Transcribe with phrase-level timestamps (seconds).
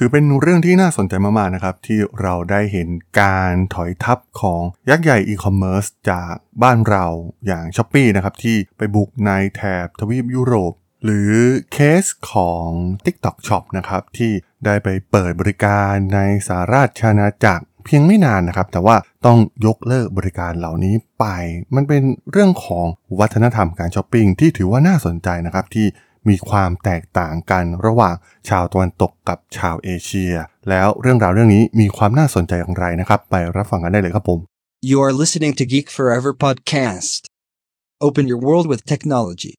[0.00, 2.88] ถือเป็นเรื่องที่น่าสนใจมากๆนะครับ ที่เราได้เห็น
[3.20, 6.32] การถอยทับของยักษ์ใหญ่อีคอมเมิร์ซจาก
[6.62, 7.06] บ้านเรา
[7.46, 10.72] อย่าง s h อ p e e นะครับ ที่ไปบุกในแถบทวีปยุโรป
[11.04, 11.32] หรือ
[11.72, 12.66] เคสของ
[13.04, 14.32] TikTok Shop นะครับ ที่
[14.64, 18.96] ได้ไปเปิดบริการในสหราชอาณาจักรเพียงไม่นานนะครับ แต่ว่า
[19.26, 21.24] ต้องยกเลิกบริการเหล่านี้ไป
[21.74, 22.02] มันเป็น
[22.32, 22.86] เรื่องของ
[23.20, 25.86] วัฒนธรรมการช้อปปิ้งที่ถือว่าน่าสนใจนะครับที่
[26.28, 28.14] มีความแตกต่างกันระหว่าง
[28.48, 30.32] ชาวตะวันตกกับชาวเอเชีย
[30.70, 34.40] แล้วเรื่องราวเรื่องนี้มีความน่าสนใจอย่างไรนะครับ ไปรับฟังกันได้เลยครับผม
[34.90, 37.20] You are listening to Geek Forever podcast.
[38.00, 39.54] Open your world with technology.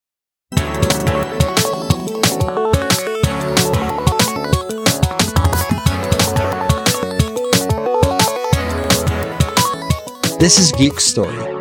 [10.39, 11.58] This is Geek Story.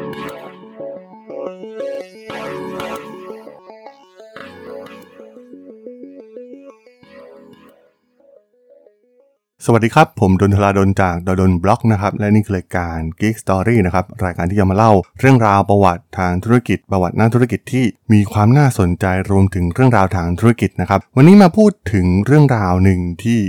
[9.67, 23.41] สวัสดีครับ ผมดลธราดลจาก ด.ดล็อกนะครับ และนี่คือรายการ Geek Story นะครับ รายการที่จะมาเล่าเรื่องราวประวัติทางธุรกิจ ประวัตินักธุรกิจที่มีความน่าสนใจรวมถึงเรื่องราวทางธุรกิจนะครับ วันนี้มาพูดถึงเรื่องราวหนึ่งที่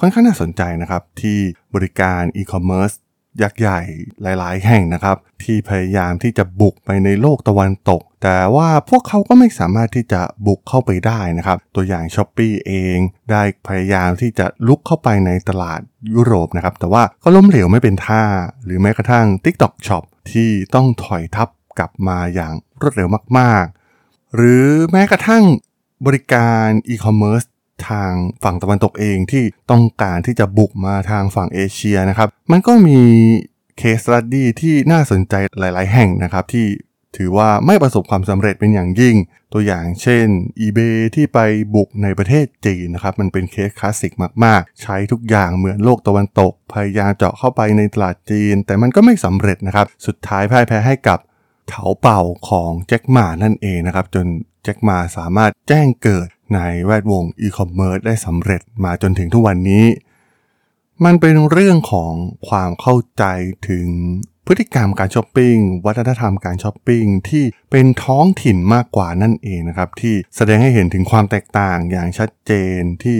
[0.00, 1.38] ค่อนข้างน่าสนใจนะครับ ที่
[1.74, 2.90] บริการอีคอมเมิร์ซ
[3.42, 3.80] ยักษ์ใหญ่
[4.22, 12.98] หลาย ๆ แห่งนะครับ ที่พยายามที่จะบุกไปในโลกตะวันตก แต่ว่าพวกเขาก็ไม่สามารถที่จะบุกเข้าไปได้นะครับ ตัวอย่าง Shopee เอง
[13.30, 15.80] ได้พยายามที่จะบุกเข้าไปในตลาด
[16.14, 18.24] ยุโรปนะครับ แต่ว่าก็ล้มเหลวไม่เป็นท่า
[18.64, 23.08] หรือแม้กระทั่ง TikTok Shop ที่ต้องถอยทัพกลับมาอย่างรวดเร็ว
[23.38, 23.64] มาก
[24.00, 25.44] ๆ หรือแม้กระทั่ง
[26.06, 27.42] บริการอีคอมเมิร์ซ
[27.88, 28.12] ทาง
[28.44, 33.00] ฝั่งตะวันตกเองที่ต้องการที่จะบุกมาทางฝั่งเอเชียนะครับ มันก็มี
[33.78, 36.66] case study ที่น่าสนใจหลาย ๆ แห่งนะครับที่
[37.16, 39.16] ถือว่าไม่ประสบความสำเร็จเป็นอย่างยิ่ง
[39.52, 40.26] ตัวอย่างเช่น
[40.64, 41.38] eBay ที่ไป
[41.74, 44.12] บุกในประเทศจีนนะครับ มันเป็นเคสคลาสสิก
[44.44, 51.18] มาก ๆ ใช้ทุกอย่างเหมือนโลกตะวันตก พยายามเจาะเข้าไปในตลาดจีน แต่มันก็ไม่สำเร็จนะครับ สุดท้ายพ่ายแพ้ให้กับ
[51.68, 54.26] เถาเป่าของแจ็คหม่านั่นเองนะครับ จน
[54.64, 59.84] แจ็คหม่าสามารถแจ้งเกิด ในแวดวงอีคอมเมิร์ซได้สำเร็จมาจนถึงทุกวันนี้
[61.04, 62.12] มันเป็นเรื่องของ
[62.48, 63.24] ความเข้าใจ
[63.68, 63.86] ถึง
[64.46, 65.56] พฤติกรรมการช้อปปิ้ง
[65.86, 73.18] วัฒนธรรมการช้อปปิ้งที่เป็นท้องถิ่นมากกว่านั่นเองนะครับ ที่แสดงให้เห็นถึงความแตกต่างอย่างชัดเจนที่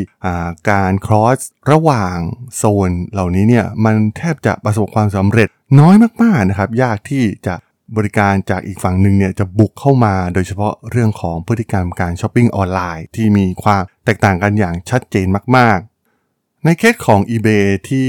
[0.71, 1.39] การ cross
[1.71, 2.17] ระหว่าง
[2.57, 5.49] โซนเหล่านี้เนี่ยมันแทบจะประสบความสำเร็จ
[5.81, 7.55] น้อยมากๆนะครับ ยากที่จะ
[7.97, 15.27] บริการจากอีกฝั่งหนึ่งเนี่ยจะบุกเข้ามาโดยเฉพาะเรื่องของพฤติกรรมการช้อปปิ้งออนไลน์ ที่มีความแตกต่างกันอย่างชัดเจน
[15.57, 18.09] มาก ๆ ในเคสของ eBay ที่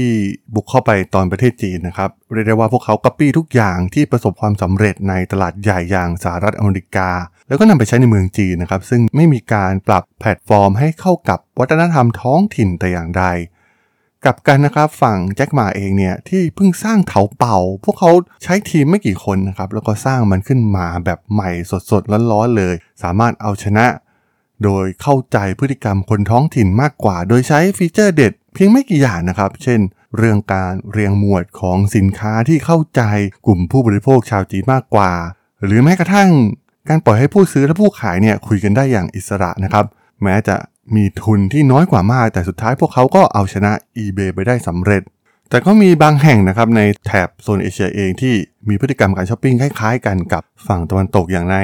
[0.54, 7.10] บุกเข้าไปตอนประเทศจีนนะครับเรียกได้ว่าพวกเขาก๊อปปี้ทุกอย่างที่ประสบความสำเร็จในตลาดใหญ่อย่างสหรัฐอเมริกา
[7.48, 13.24] แล้วก็นำไปใช้ในเมืองจีนนะครับซึ่งไม่มีการปรับแพลตฟอร์มให้เข้ากับวัฒนธรรมท้องถิ่นแต่อย่างใด
[14.24, 18.10] กลับกันนะครับฝั่งแจ็คหม่าเองเนี่ยที่เพิ่งสร้างเถาเป่า พวกเขา
[18.42, 21.50] ใช้ทีมไม่กี่คนนะครับแล้วก็สร้างมันขึ้นมาแบบใหม่
[21.90, 23.86] สดๆร้อนๆเลย สามารถเอาชนะ
[24.64, 29.80] โดยเข้าใจพฤติกรรมคนท้องถิ่นมากกว่า โดยใช้ feature เด็ด เพียงไม่กี่อย่างนะครับ เช่น
[30.16, 33.02] เรื่องการเรียงหมวดของสินค้าที่เข้าใจ
[33.46, 35.12] กลุ่มผู้บริโภคชาวจีนมากกว่า
[35.64, 36.30] หรือแม้กระทั่ง
[36.88, 39.86] การปล่อยให้ผู้ซื้อและผู้ขายเนี่ยคุยกันได้อย่างอิสระนะครับ
[40.22, 40.56] แม้จะ
[40.96, 45.02] มีทุนที่น้อยกว่ามาก แต่สุดท้ายพวกเขาก็เอาชนะ eBay ไปได้สำเร็จ
[45.50, 48.34] แต่ก็มีบางแห่งนะครับในแถบโซนเอเชียเองที่
[48.68, 51.56] มีพฤติกรรมการช้อปปิ้งคล้ายๆ กันกับฝั่งตะวันตกอย่างใน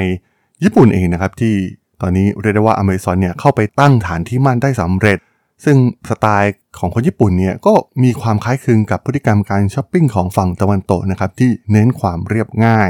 [0.62, 1.54] ญี่ปุ่นเองนะครับที่
[2.00, 5.19] ตอนนี้เรียกได้ว่าอเมซอนเนี่ยเข้าไปตั้งฐานที่มั่นได้สำเร็จ
[5.65, 5.76] ซึ่ง
[6.09, 12.88] สไตล์ของคนญี่ปุ่นเนี่ยก็มีความคล้ายคลึงกับพฤติกรรมการช้อปปิ้งของฝั่งตะวันตกนะครับที่เน้นความเรียบง่าย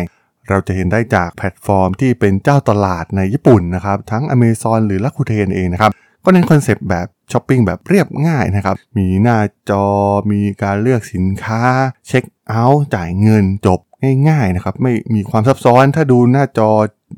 [0.48, 5.92] เราจะเห็นได้จากแพลตฟอร์มที่เป็นเจ้าตลาดในญี่ปุ่นนะครับทั้ง Amazon หรือ Rakuten เองนะครับ
[6.26, 9.38] ก็เน้น concept แบบช้อปปิ้งแบบเรียบง่ายนะครับ มีหน้า
[9.70, 9.84] จอ
[10.32, 11.62] มีการเลือกสินค้า
[12.06, 13.80] เช็คเอาท์จ่ายเงินจบ
[14.28, 16.70] ง่ายๆนะครับ ไม่มีความซับซ้อนถ้าดูหน้าจอ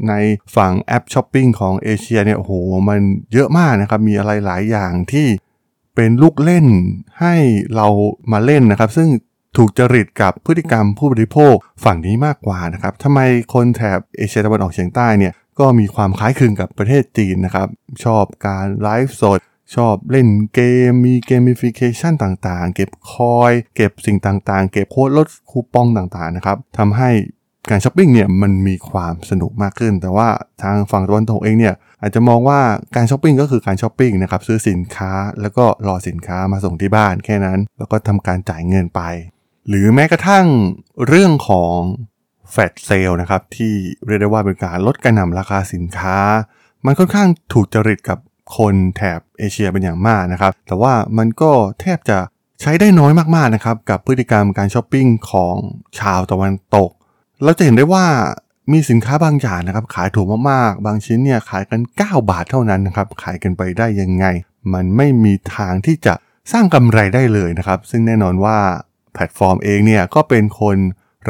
[0.09, 0.15] ใน
[0.57, 2.53] ฝั่งแอปช้อปปิ้งของเอเชียเนี่ยโอ้โห
[2.89, 3.01] มัน
[3.33, 5.27] เยอะมากนะครับ มีอะไรหลายอย่างที่
[5.95, 6.67] เป็นลูกเล่น
[7.21, 7.35] ให้
[7.77, 7.87] เรา
[8.33, 9.09] มาเล่นนะครับ ซึ่ง
[9.57, 13.21] ถูกจริตกับพฤติกรรมผู้บริโภคฝั่งนี้มากกว่านะครับทำไม
[13.55, 17.69] คนแถบเอเชียตะวันออกเฉียงใต้เนี่ย ก็มีความคล้ายคลึงกับประเทศจีนนะครับ
[18.05, 19.41] ชอบการไลฟ์สด
[19.77, 27.11] ชอบเล่นเกม มี gamification ต่างๆ เก็บ coin เก็บสิ่งต่างๆ เก็บโค้ดลดคูปองต่างๆนะครับทำให้
[27.71, 30.29] การช้อปปิ้งเนี่ยมันมีความสนุกมากขึ้น แต่ว่า
[30.63, 32.61] ทางฝั่งตะวันตกเองเนี่ยอาจจะมองว่า
[32.97, 39.01] การช้อปปิ้งก็คือการช้อปปิ้งนะครับซื้อสินค้าแล้วก็รอสินค้ามาส่งที่บ้านแค่นั้น แล้วก็ทำการจ่ายเงินไป
[39.69, 40.47] หรือแม้กระทั่ง
[41.07, 41.77] เรื่องของ
[42.53, 43.73] flash sale นะครับที่
[44.07, 46.19] เรียกได้ว่าเป็นการลดกระหน่ำราคาสินค้า
[46.85, 48.19] มันค่อนข้างถูกจริตกับ
[48.57, 51.51] คนแถบเอเชียเป็นอย่างมากนะครับ แต่ว่ามันก็
[51.81, 52.19] แทบจะ
[52.61, 55.57] ใช้ได้น้อยมากๆนะครับกับพฤติกรรมการช้อปปิ้งของ
[55.99, 56.91] ชาวตะวันตก
[57.45, 58.05] เราจะเห็นได้ว่า
[58.73, 64.27] มีสินค้าบางอย่างนะครับขายถูกมากๆ บางชิ้นเนี่ยขายกัน 9 บาทเท่านั้นนะครับขายกันไปได้ยังไง
[64.75, 66.15] มันไม่มีทางที่จะ
[66.53, 68.59] สร้างกำไรได้เลยนะครับ ซึ่งแน่นอนว่า
[69.15, 70.77] แพลตฟอร์มเองเนี่ยก็เป็นคน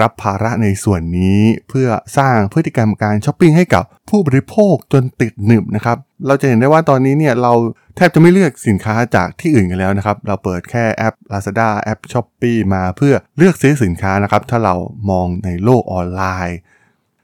[0.01, 1.89] รับภาระในส่วนนี้เพื่อ
[2.19, 5.97] สร้างพฤติกรรมการช้อปปิ้งให้กับผู้บริโภคจนติดหนึบนะครับ
[6.27, 7.53] เราจะเห็นได้ว่าตอนนี้เนี่ยเรา
[7.97, 14.75] แทบจะไม่เลือกสินค้าจากที่อื่นกันแล้วนะครับ เราเปิดแค่แอป Lazada แอป s h o p e e มาเพื่อเลือกซื้อสินค้านะครับ ถ้าเรา
[15.11, 16.59] มองในโลกออนไลน์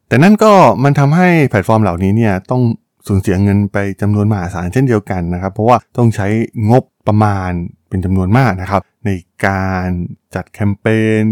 [0.08, 0.52] แต่นั่นก็
[0.84, 2.62] มันทำให้แพลตฟอร์มเหล่านี้เนี่ยต้อง
[3.08, 6.26] สูญเสียเงินไปจำนวนมหาศาลเช่นเดียวกันนะครับ เพราะว่าต้องใช้
[6.70, 7.50] งบประมาณ
[7.94, 9.10] เป็นจำนวนมากนะครับ ใน
[9.46, 9.86] การ
[10.34, 10.86] จัดแคมเป
[11.20, 11.22] ญ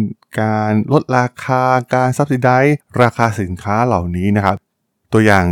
[0.41, 1.63] การลดราคา
[1.95, 2.59] การซับซิได้
[3.03, 4.57] ราคาสินค้าเหล่านี้นะครับ
[5.13, 5.45] ตัวอย่าง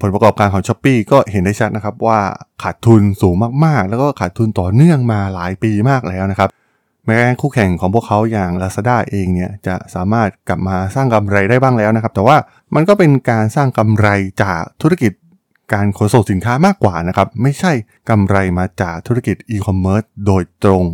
[0.00, 2.20] ผลประกอบการของ s h อ p e e ก็เห็นได้ชัดนะครับว่า
[2.62, 3.34] ขาดทุนสูง
[3.64, 6.48] มากๆ แล้วก็ขาดทุนต่อเนื่องมาหลายปีมากแล้วนะครับ
[7.06, 12.36] แม้คู่แข่งของพวกเขาอย่าง Lazada เองเนี่ยจะสามารถกลับมาสร้างกำไรได้บ้างแล้วนะครับ แต่ว่า
[12.74, 14.08] มันก็เป็นการสร้างกำไร
[14.42, 15.12] จากธุรกิจ
[15.72, 17.72] การขนส่งสินค้ามากกว่านะครับ ไม่ใช่
[18.08, 20.84] กำไรมาจากธุรกิจอีคอมเมิร์ซโดยตรง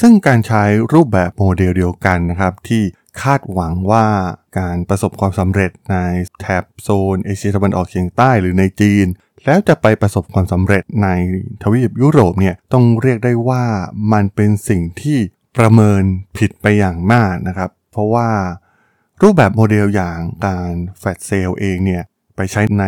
[0.00, 0.62] ซึ่งการใช้
[0.92, 2.82] รูปแบบโมเดลเดียวกันนะครับ ที่
[3.22, 4.06] คาดหวังว่า
[4.58, 5.96] การประสบความสำเร็จใน
[6.40, 9.06] แถบโซนเอเชียตะวันออกเฉียงใต้หรือในจีน
[9.44, 11.08] แล้วจะไปประสบความสำเร็จใน
[11.62, 13.64] ทวีปยุโรปเนี่ยต้องเรียกได้ว่า
[14.12, 15.18] มันเป็นสิ่งที่
[15.58, 16.02] ประเมิน
[16.38, 18.28] ผิดไปอย่างมากนะครับ เพราะว่า
[19.22, 22.02] รูปแบบโมเดลอย่างการ flash sale เองเนี่ย
[22.36, 22.84] ไปใช้ใน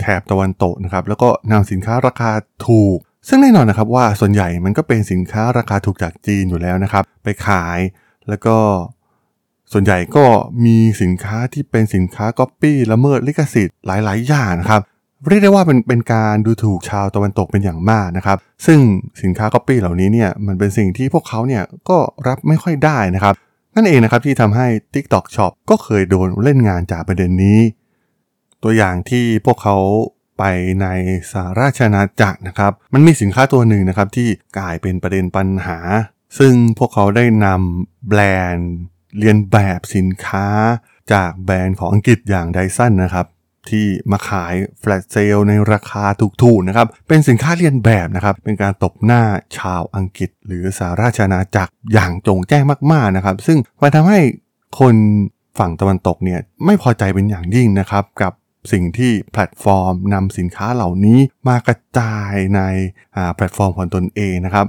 [0.00, 2.32] แถบตะวันตกนะครับแล้วก็นำสินค้าราคา
[2.68, 2.98] ถูก
[3.28, 7.78] ซึ่งแน่นอนนะครับว่าส่วนใหญ่มันก็เป็นสินค้าราคาถูกจากจีนอยู่แล้วนะครับ ไปขาย
[8.28, 8.56] แล้วก็
[9.72, 10.24] ส่วนใหญ่ก็
[10.64, 14.82] มีสินค้าที่เป็นสินค้าก๊อปปี้ละเมิดลิขสิทธิ์หลาย ๆ อย่างนะครับ
[15.28, 18.78] เรียกได้ว่าเป็นเป็นการดูถูกชาวตะวันตกเป็นอย่างมากนะครับ ซึ่ง
[19.22, 23.34] สินค้าก๊อปปี้เหล่านี้เนี่ยมันเป็นสิ่งที่พวกเขาเนี่ยก็รับไม่ค่อยได้นะครับ
[23.74, 27.58] นั่นเองนะครับที่ทำให้ TikTok Shop ก็เคยโดนเล่นงานจากประเด็นนี้
[28.66, 29.76] ตัวอย่างที่พวกเขา
[30.38, 30.44] ไป
[30.82, 30.86] ใน
[31.32, 34.28] สหราชอาณาจักรนะครับ มันมีสินค้าตัวหนึ่งนะครับที่
[34.58, 35.78] กลายเป็นประเด็นปัญหา
[36.38, 38.20] ซึ่งพวกเขาได้นำแบร
[38.52, 38.70] นด์
[39.18, 40.46] เรียนแบบสินค้า
[41.12, 43.26] จากแบรนด์ของอังกฤษอย่าง Dyson นะครับ
[43.68, 46.04] ที่มาขาย flash sale ในราคา
[46.42, 49.22] ถูกๆนะครับ เป็นสินค้าเลียนแบบนะครับ เป็นการตบหน้า
[49.58, 52.62] ชาวอังกฤษ หรือสหราชอาณาจักรอย่างโจ่งแจ้ง
[52.92, 54.20] มากๆนะครับ ซึ่งมันทำให้
[54.78, 54.94] คน
[55.58, 58.32] ฝั่งตะวันตกเนี่ยไม่พอใจเป็นอย่างยิ่งนะครับ กับ
[58.72, 61.18] สิ่งที่แพลตฟอร์มนำสินค้าเหล่านี้
[61.48, 62.60] มากระจายใน
[63.34, 64.66] แพลตฟอร์มของตนเองนะครับ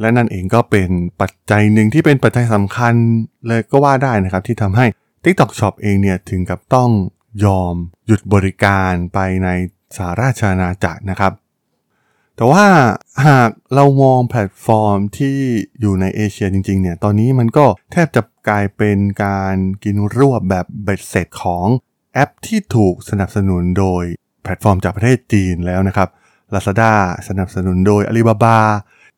[0.00, 0.90] และนั่นเองก็เป็น
[1.20, 2.94] ปัจจัยหนึ่งที่เป็นปัจจัยสำคัญ
[3.46, 4.86] เลยก็ว่าได้นะครับ ที่ทำให้
[5.24, 6.90] TikTok Shop เองเนี่ยถึงกับต้อง
[7.44, 7.74] ยอม
[8.06, 9.48] หยุดบริการไปใน
[9.96, 11.32] สหราชอาณาจักรนะครับ
[12.36, 12.64] แต่ว่า
[13.26, 15.38] หากเรามองแพลตฟอร์มที่
[15.80, 21.66] อยู่ในเอเชียจริงๆเนี่ยตอนนี้มันก็แทบจะกลายเป็นการกินรวบแบบเบ็ดเสร็จของ
[22.14, 24.04] แอปที่ถูกสนับสนุนโดย
[24.42, 26.08] แพลตฟอร์มจากประเทศจีนแล้วนะครับ
[26.54, 26.92] Lazada
[27.28, 28.56] สนับสนุนโดย Alibaba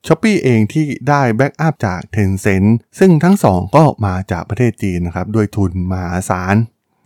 [0.07, 6.55] Shopee เองที่ได้ backup จาก Tencent ซึ่งทั้งสองก็มาจากประเทศจีนนะครับ ด้วยทุนมหาศาล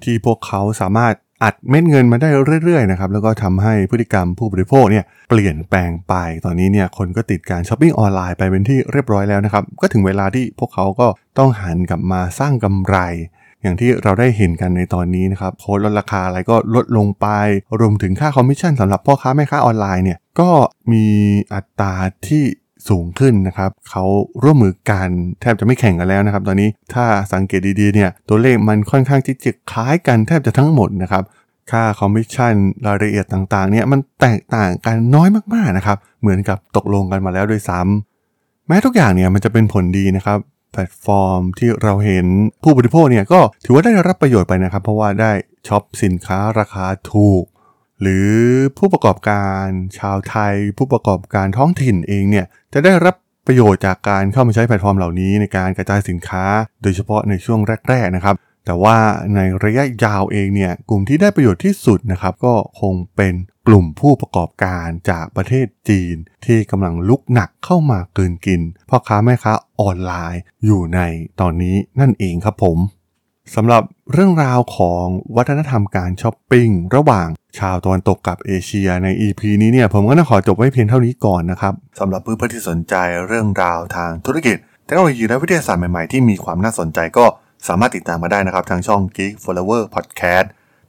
[0.03, 2.29] ที่พวกเขาสามารถอัดเม็ดเงินมาได้
[2.63, 6.13] เรื่อยๆนะครับแล้วก็ทำให้พฤติกรรมผู้บริโภคเนี่ยเปลี่ยนแปลงไป
[6.45, 12.97] ตอนนี้เนี่ยคนก็ติดการช้อปปิ้งออนไลน์ไปเป็นที่เรียบร้อยแล้วนะครับ ก็ถึงเวลาที่พวกเขาก็ต้องหันกลับมาสร้างกำไร
[13.65, 17.27] อย่างที่เราได้เห็นกันในตอนนี้นะครับโค้ดลดราคาอะไรก็ลดลงไป
[17.79, 20.49] รวมถึงค่าคอมมิชชั่นสำหรับพ่อค้าแม่ค้าออนไลน์เนี่ยก็
[20.91, 21.05] มี
[21.53, 21.93] อัตรา
[22.27, 22.43] ที่
[22.89, 24.03] สูงขึ้นนะครับเขา
[24.43, 25.09] ร่วมมือกัน
[25.41, 31.23] แทบจะไม่แข่งกันแล้วนะครับ ตอนนี้ถ้าสังเกตดีๆเนี่ยตัวเลขมันค่อนข้างที่จะคล้ายกันแทบจะทั้งหมดนะครับ
[31.71, 32.53] ค่าคอมมิชชั่น
[32.85, 40.39] รายละเอียดต่างๆเนี่ยมันแตกต่างกันน้อยมากๆนะครับเหมือนกับตกลงกันมาแล้วด้วยซ้ำแม้ทุกอย่างเนี่ยมันจะเป็นผลดีนะครับ
[40.75, 42.25] แพลตฟอร์มที่เราเห็น
[42.63, 45.31] ผู้บริโภคเนี่ยก็ถือว่าได้รับประโยชน์ไปนะครับ เพราะว่าได้
[45.67, 47.43] ช็อปสินค้าราคาถูก
[48.01, 48.29] หรือ
[48.77, 49.65] ผู้ประกอบการ
[49.99, 53.15] ชาวไทย ผู้ประกอบการท้องถิ่นเองเนี่ยจะได้รับ
[53.47, 56.43] ประโยชน์จากการเข้ามาใช้แพลตฟอร์มเหล่านี้ในการกระจายสินค้า
[56.81, 58.97] โดยเฉพาะในช่วงแรก ๆนะครับ แต่ว่า
[59.35, 63.33] ในระยะยาวเองเนี่ยกลุ่มที่ได้ประโยชน์ที่สุดนะครับก็คงเป็น
[63.67, 70.99] กลุ่มผู้ประกอบการจากประเทศจีน ที่กำลังรุกหนักเข้ามากลืนกินพ่อค้าแม่ค้าออนไลน์อยู่ใน
[71.39, 72.77] ตอนนี้นั่นเองครับผม
[73.55, 75.05] สำหรับเรื่องราวของ
[75.35, 77.27] วัฒนธรรมการช้อปปิ้งระหว่าง
[77.59, 82.95] ชาวตะวันตกกับเอเชียใน EP นี้เนี่ยผมก็ต้องขอจบไว้เพียงเท่านี้ก่อนนะครับสำหรับเพื่อนๆที่สนใจ
[83.27, 87.25] เรื่องราวทางธุรกิจเทคโนโลยีและวิทยาศาสตร์ใหม่ๆที่มีความน่าสนใจก็
[87.67, 90.47] สามารถติดตามมาได้นะครับทางช่อง Geek Flower Podcast